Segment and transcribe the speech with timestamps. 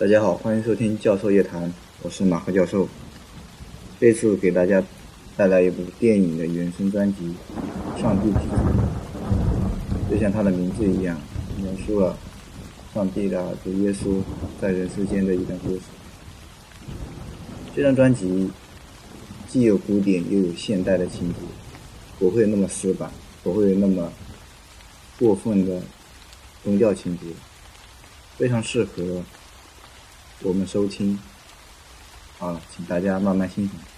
[0.00, 2.88] 大家好，欢迎收听教授夜谈，我是马赫教授。
[4.00, 4.82] 这次给大家
[5.36, 7.34] 带来一部电影的原声专辑
[8.00, 8.46] 《上帝之子》，
[10.10, 11.20] 就像它的名字一样，
[11.58, 12.16] 描述了
[12.94, 14.22] 上帝的儿子耶稣
[14.58, 15.82] 在人世间的一段故事。
[17.76, 18.50] 这张专辑
[19.50, 21.40] 既有古典又有现代的情节，
[22.18, 23.10] 不会那么死板，
[23.42, 24.10] 不会那么
[25.18, 25.82] 过分的
[26.64, 27.26] 宗教情节。
[28.38, 29.22] 非常适合
[30.42, 31.18] 我们收听，
[32.38, 33.89] 啊，请大家慢慢欣赏。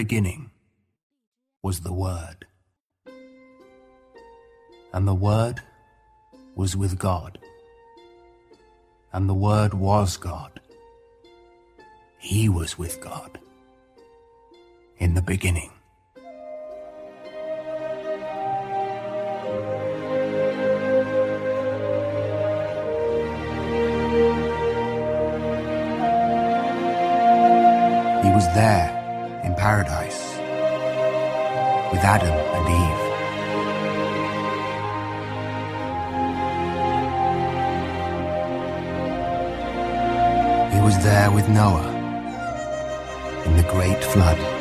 [0.00, 0.50] Beginning
[1.62, 2.46] was the Word.
[4.94, 5.60] And the Word
[6.54, 7.38] was with God.
[9.12, 10.58] And the Word was God.
[12.16, 13.38] He was with God.
[14.96, 15.70] In the beginning.
[28.24, 28.99] He was there
[29.60, 30.38] paradise
[31.92, 33.02] with Adam and Eve.
[40.72, 41.90] He was there with Noah
[43.44, 44.59] in the great flood.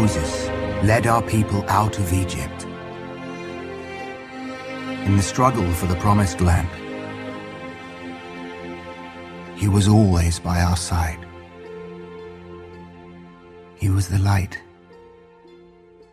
[0.00, 0.48] Moses
[0.82, 2.64] led our people out of Egypt.
[5.06, 6.68] In the struggle for the promised land,
[9.56, 11.24] he was always by our side.
[13.76, 14.58] He was the light,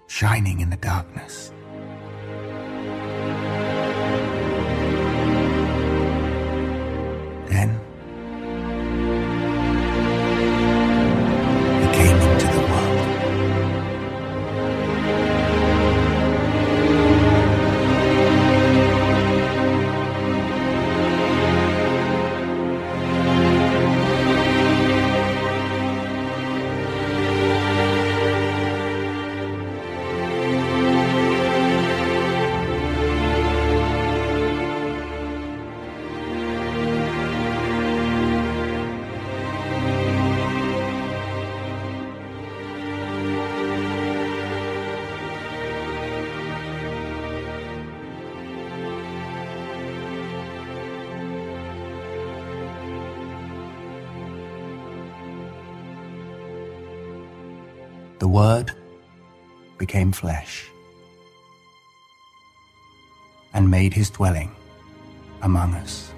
[0.06, 1.52] shining in the darkness.
[58.32, 58.72] Word
[59.78, 60.70] became flesh
[63.54, 64.56] and made his dwelling
[65.42, 66.11] among us.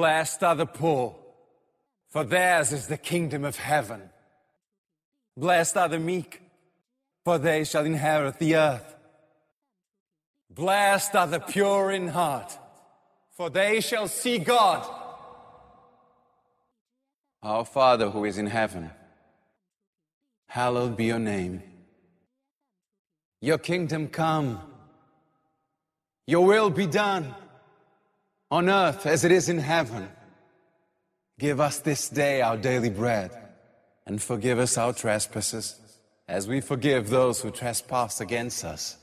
[0.00, 1.14] Blessed are the poor,
[2.08, 4.00] for theirs is the kingdom of heaven.
[5.36, 6.40] Blessed are the meek,
[7.22, 8.96] for they shall inherit the earth.
[10.48, 12.58] Blessed are the pure in heart,
[13.32, 14.88] for they shall see God.
[17.42, 18.90] Our Father who is in heaven,
[20.46, 21.62] hallowed be your name.
[23.42, 24.62] Your kingdom come,
[26.26, 27.34] your will be done
[28.50, 30.08] on earth as it is in heaven.
[31.38, 33.30] Give us this day our daily bread,
[34.06, 35.80] and forgive us our trespasses,
[36.28, 38.99] as we forgive those who trespass against us.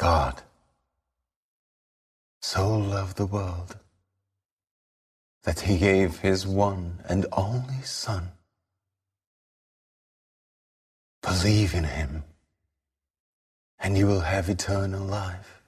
[0.00, 0.40] God
[2.40, 3.76] so loved the world
[5.42, 8.28] that he gave his one and only Son.
[11.20, 12.24] Believe in him,
[13.78, 15.59] and you will have eternal life.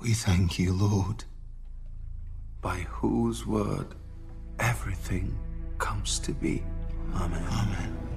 [0.00, 1.24] We thank you, Lord,
[2.60, 3.96] by whose word
[4.60, 5.36] everything
[5.78, 6.62] comes to be.
[7.14, 7.42] Amen.
[7.50, 8.07] Amen.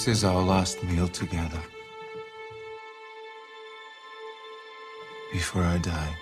[0.00, 1.60] This is our last meal together.
[5.30, 6.16] Before I die.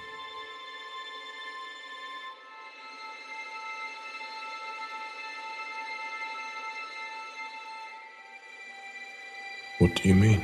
[9.79, 10.43] What do you mean?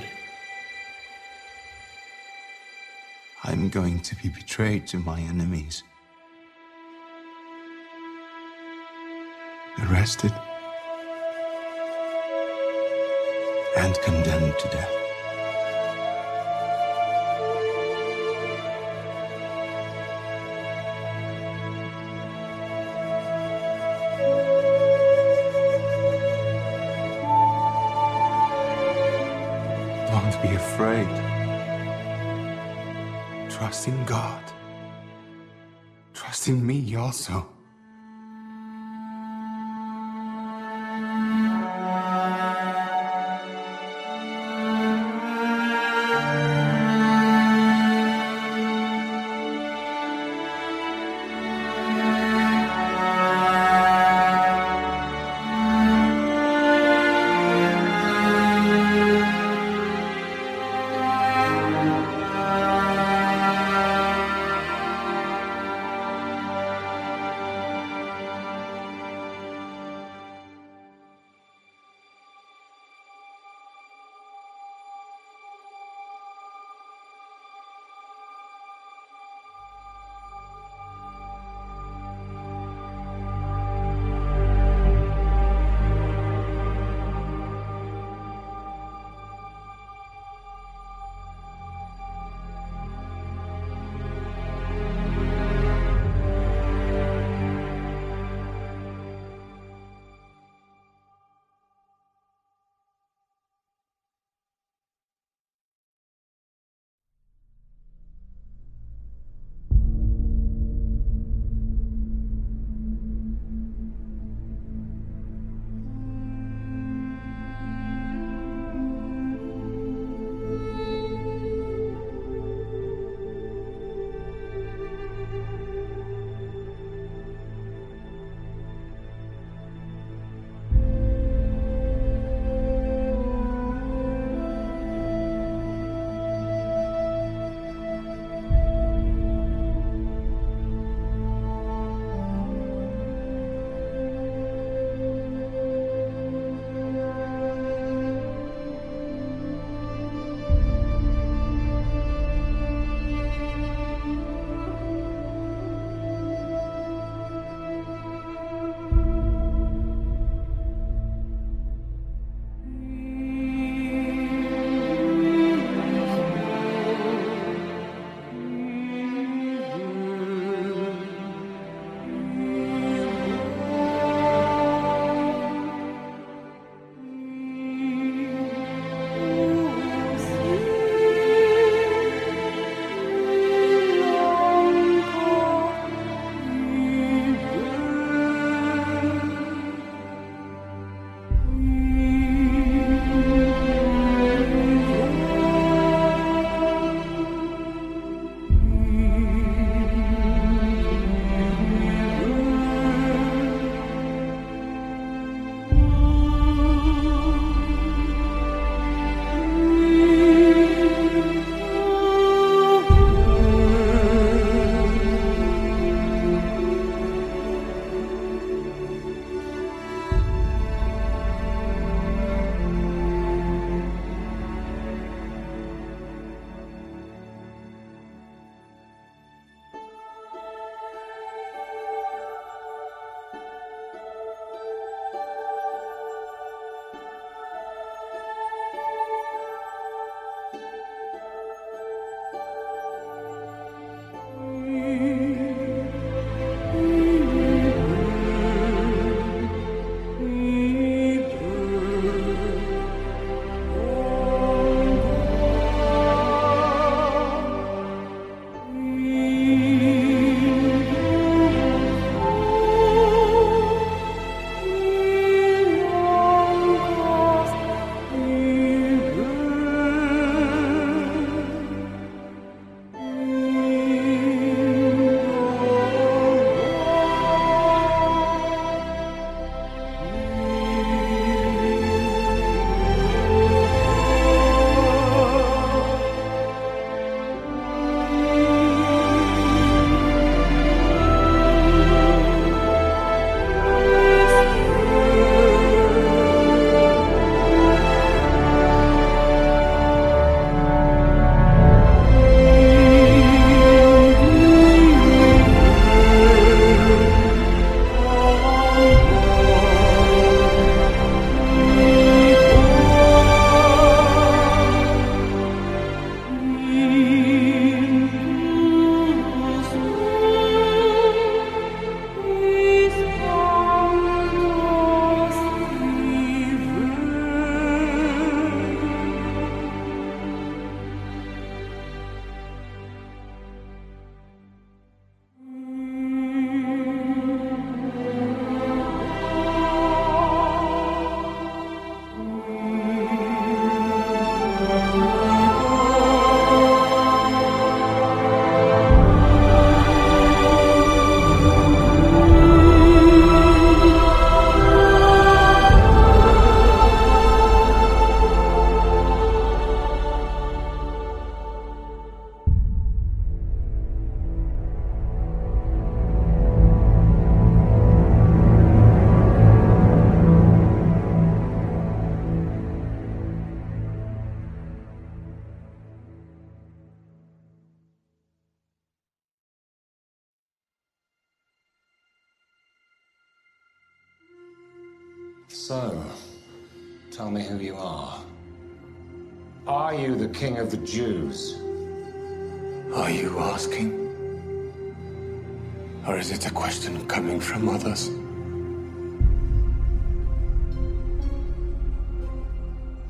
[3.43, 5.83] I'm going to be betrayed to my enemies.
[9.81, 10.33] Arrested.
[13.77, 14.91] And condemned to death.
[30.09, 31.09] Don't be afraid.
[33.51, 34.43] Trust in God.
[36.15, 37.54] Trust in me also.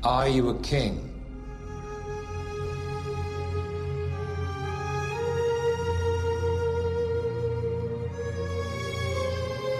[0.05, 1.01] Are you a king?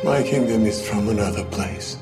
[0.04, 2.00] My kingdom is from another place.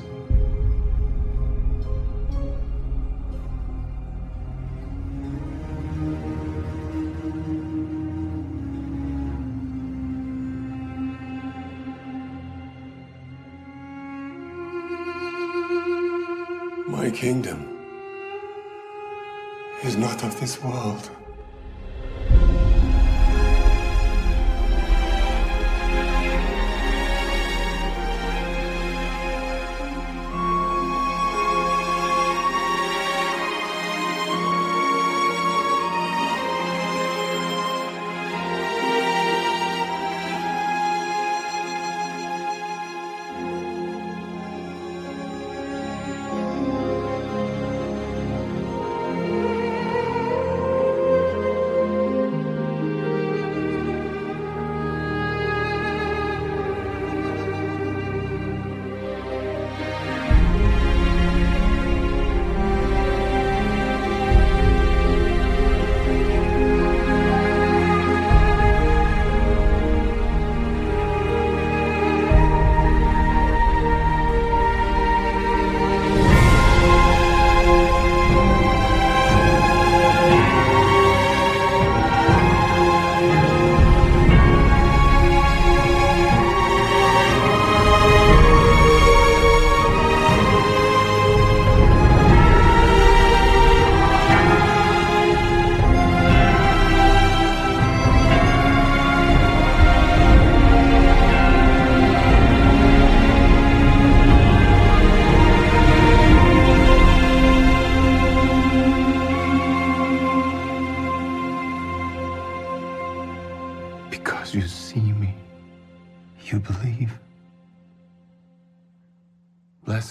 [16.88, 17.73] My kingdom
[20.04, 21.23] not of this world.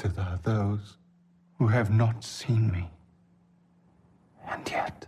[0.02, 0.98] Blessed are those
[1.60, 2.90] who have not seen me,
[4.48, 5.06] and yet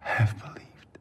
[0.00, 0.98] have believed.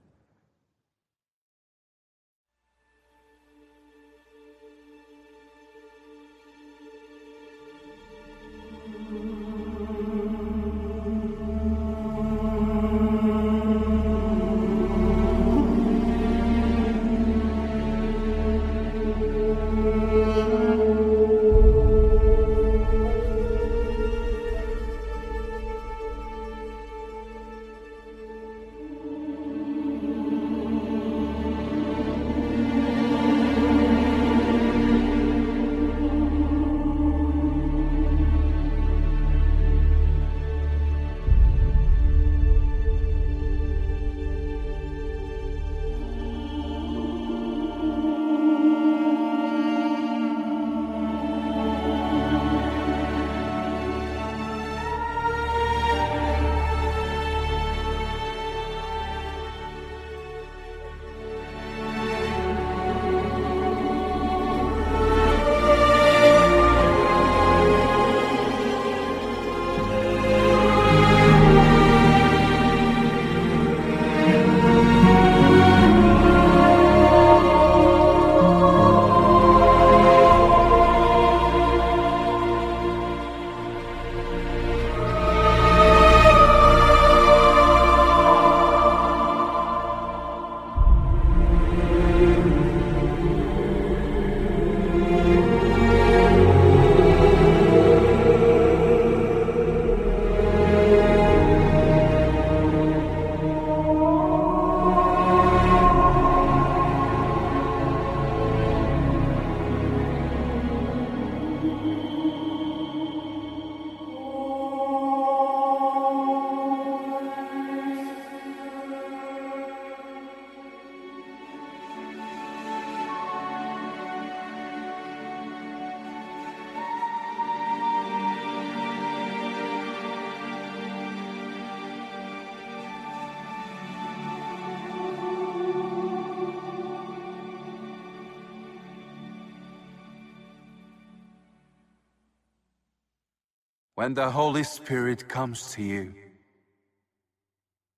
[144.05, 146.13] When the Holy Spirit comes to you,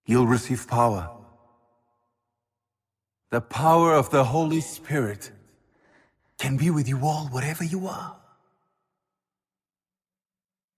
[0.06, 1.12] you'll receive power.
[3.30, 5.34] The power of the Holy Spirit
[6.40, 8.16] can be with you all wherever you are.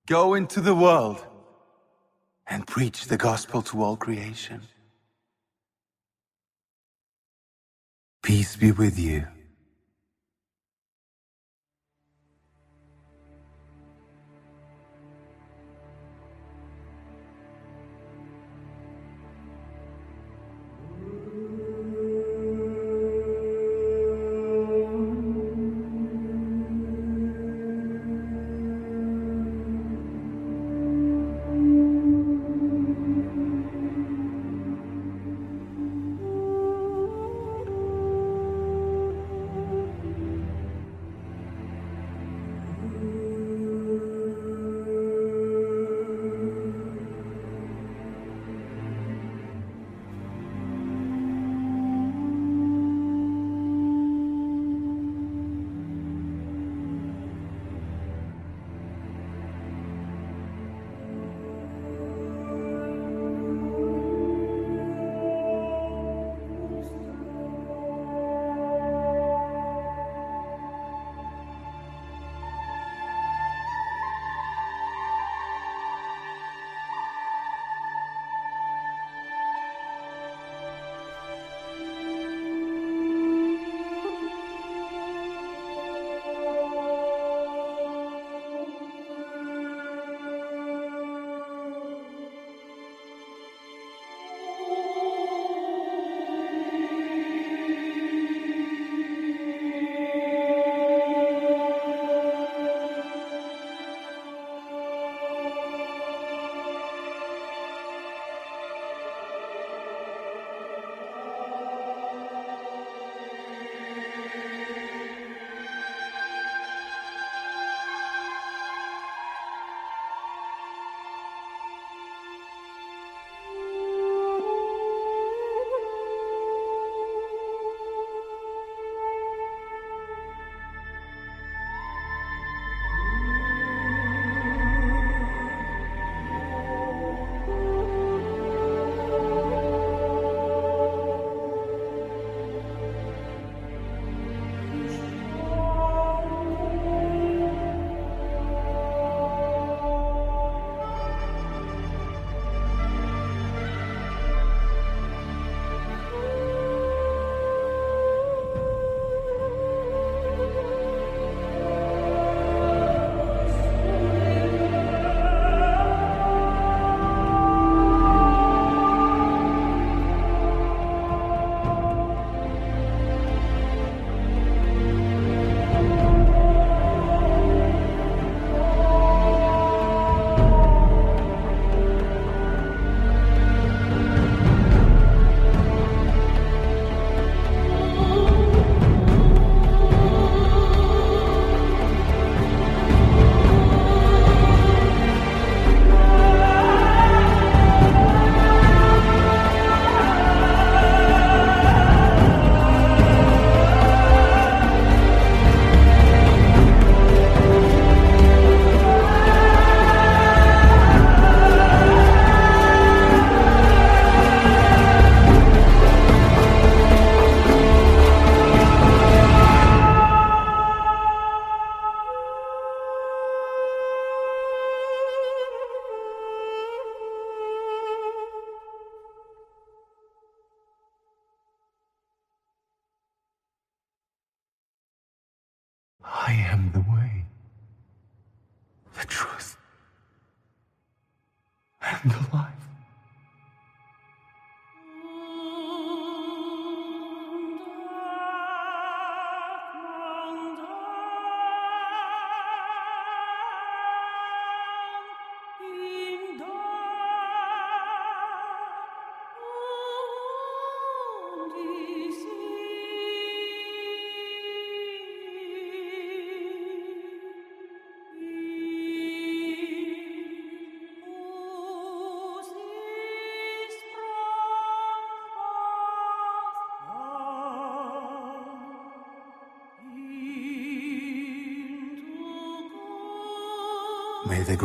[0.07, 1.23] Go into the world
[2.47, 4.61] and preach the gospel to all creation.
[8.23, 9.27] Peace be with you.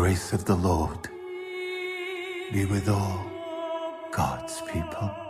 [0.05, 1.09] Grace of the Lord
[2.52, 3.24] be with all
[4.12, 5.23] God's people.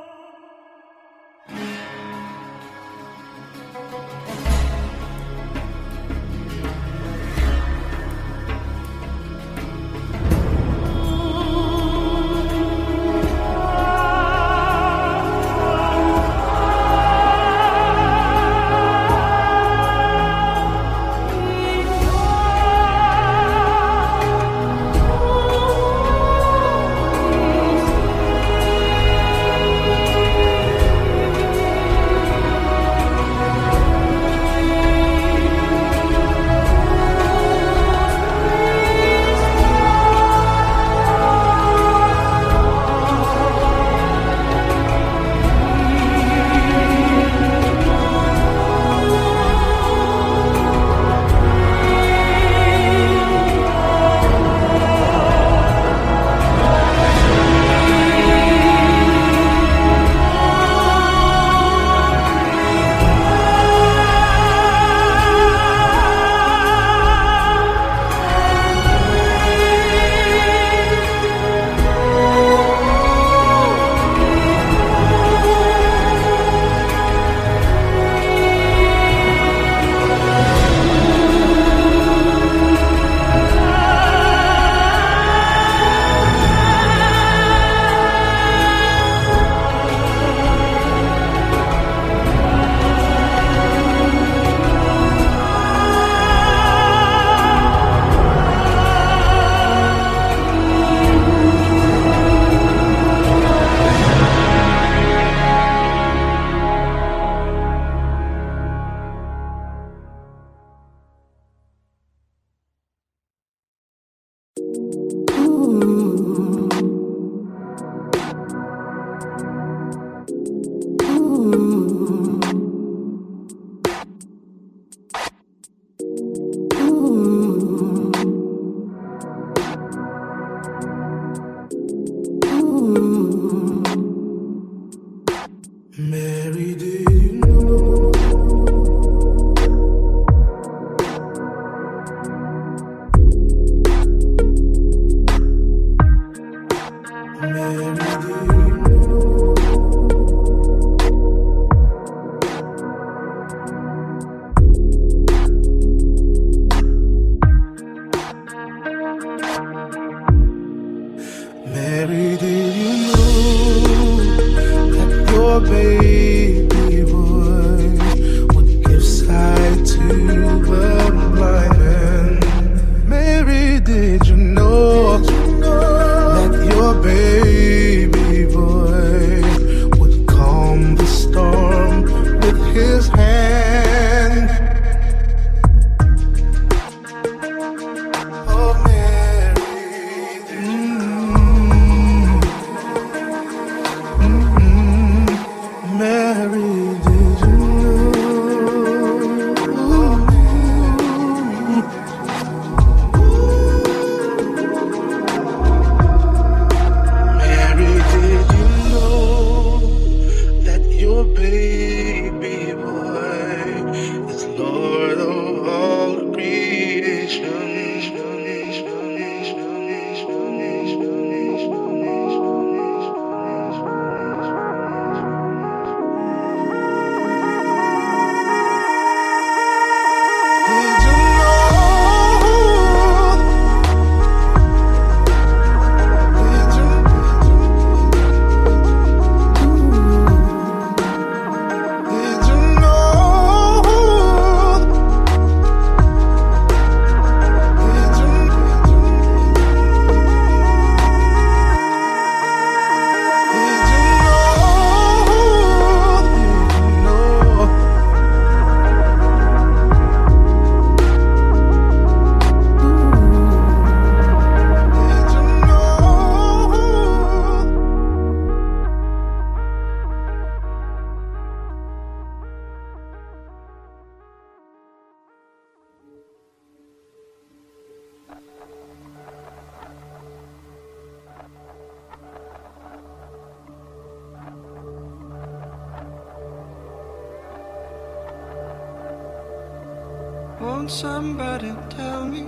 [290.94, 292.44] somebody tell me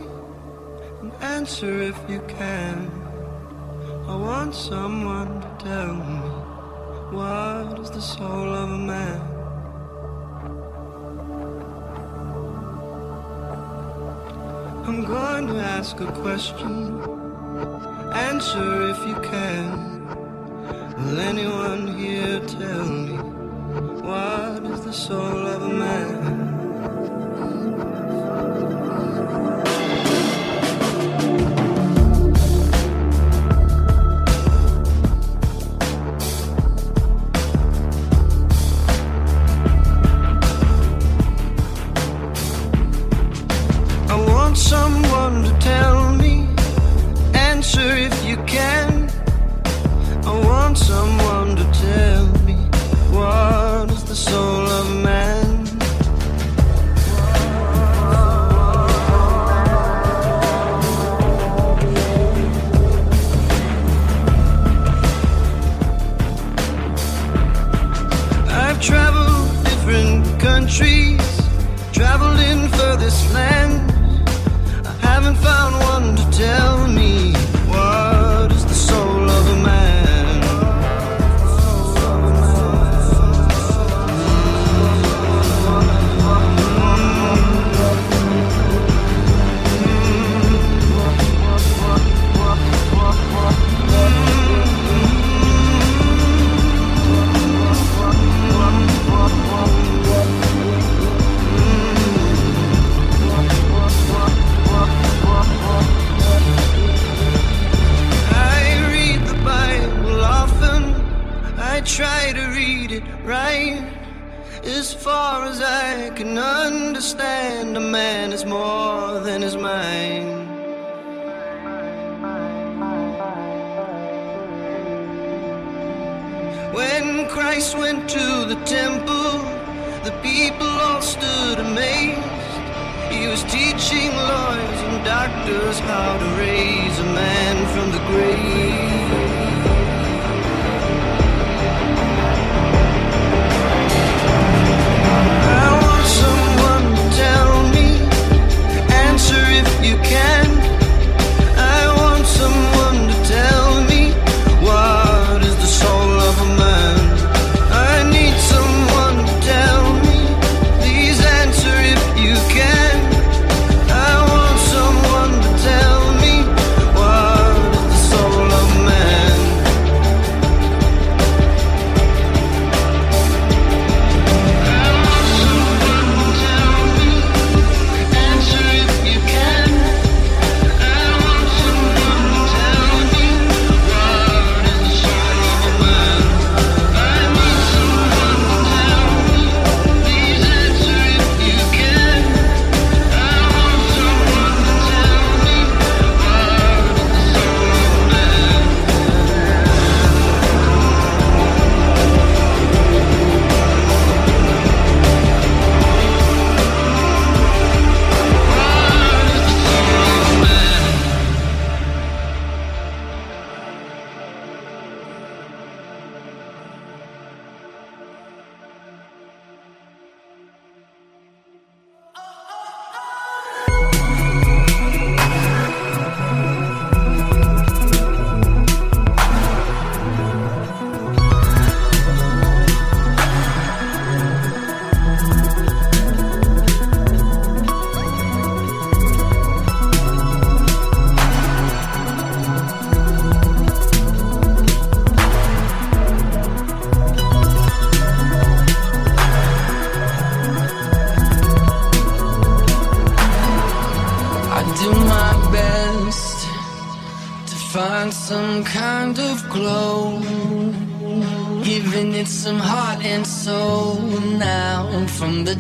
[1.01, 2.89] and answer if you can.
[4.07, 6.21] I want someone to tell me
[7.17, 9.21] what is the soul of a man.
[14.87, 17.03] I'm going to ask a question,
[18.15, 19.67] answer if you can.
[20.99, 23.17] Will anyone here tell me
[24.07, 26.46] what is the soul of a man?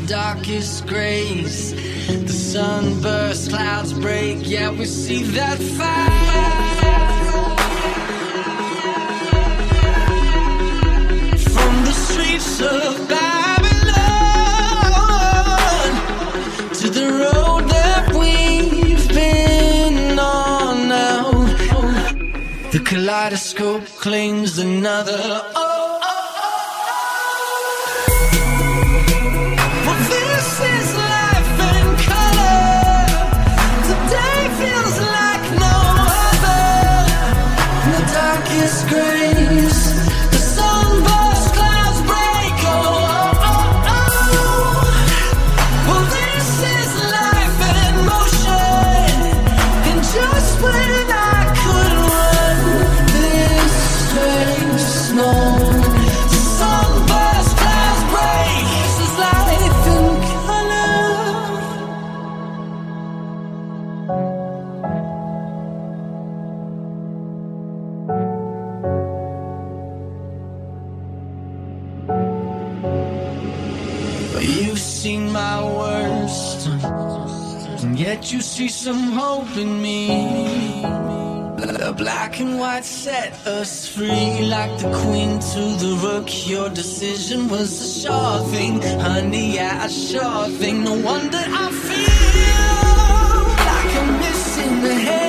[0.06, 6.06] darkest grace, The sun bursts, clouds break, yeah, we see that fire.
[11.54, 13.96] From the streets of Babylon
[16.80, 21.30] to the road that we've been on now.
[22.70, 25.42] The kaleidoscope claims another
[78.86, 80.06] some hope in me.
[81.58, 86.28] The black and white set us free like the queen to the rook.
[86.46, 89.54] Your decision was a sure thing, honey.
[89.56, 90.84] Yeah, a sure thing.
[90.84, 92.76] No wonder I feel
[93.70, 95.25] like I'm missing the head.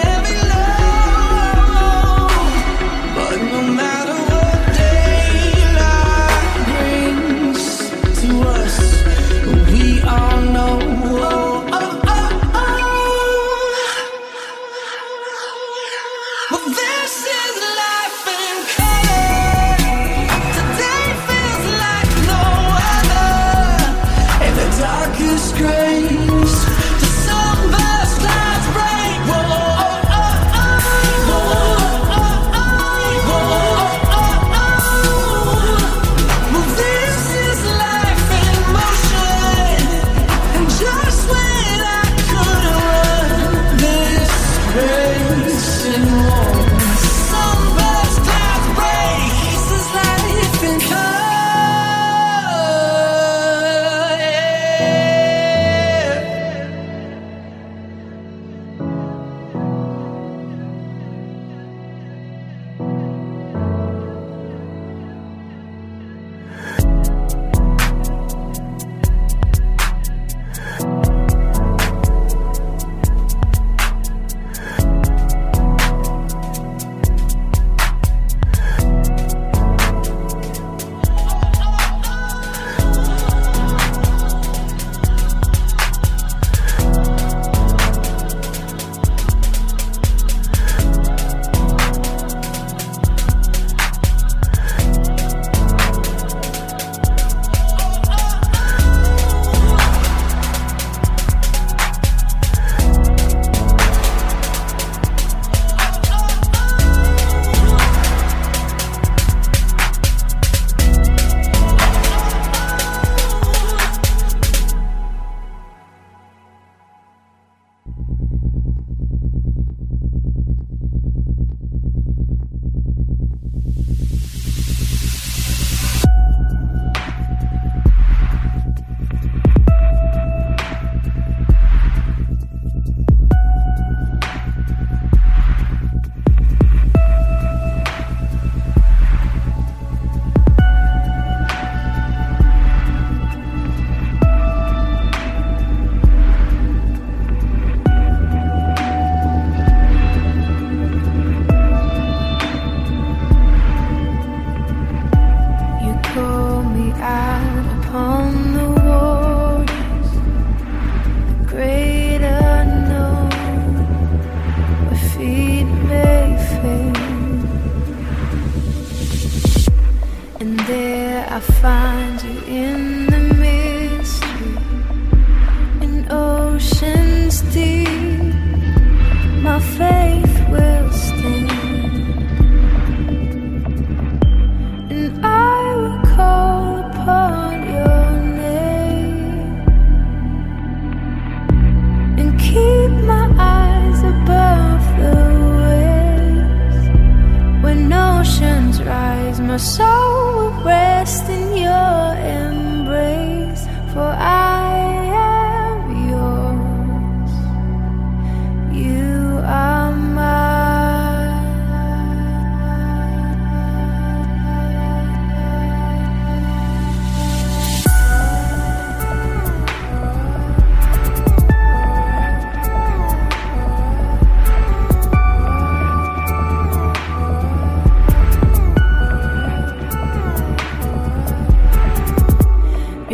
[199.60, 204.47] soul will rest in your embrace, for I.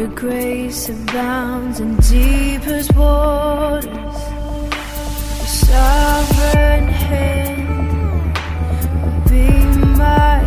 [0.03, 3.85] Your grace abounds in deepest waters.
[3.85, 8.33] Your sovereign hand
[9.29, 9.47] be
[9.97, 10.42] my.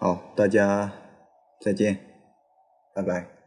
[0.00, 0.92] 好，大家
[1.60, 1.98] 再见，
[2.94, 3.37] 拜拜。